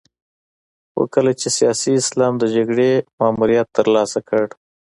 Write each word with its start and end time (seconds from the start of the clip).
خو 0.91 1.01
کله 1.15 1.31
چې 1.39 1.47
سیاسي 1.57 1.91
اسلام 2.01 2.33
د 2.37 2.43
جګړې 2.55 2.91
ماموریت 3.19 3.67
ترلاسه 3.77 4.19
کړ. 4.29 4.43